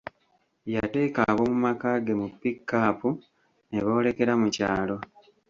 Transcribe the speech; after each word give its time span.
Yateeka 0.73 1.19
ab'omu 1.31 1.57
maka 1.65 1.89
ge 2.05 2.13
mu 2.19 2.27
piikaapu 2.39 3.09
ne 3.69 3.77
boolekera 3.85 4.33
mu 4.41 4.47
kyalo. 4.55 4.97